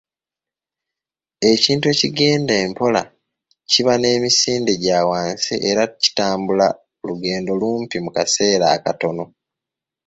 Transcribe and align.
Ekintu 1.51 1.85
ekigenda 1.93 2.53
empola 2.65 3.01
kiba 3.71 3.93
n'emisinde 3.97 4.73
gya 4.83 4.99
wansi 5.09 5.53
era 5.69 5.83
kitambula 6.01 6.67
olugendo 7.01 7.51
lumpi 7.61 7.97
mu 8.05 8.09
kaseera 8.15 8.65
akatono 8.75 9.25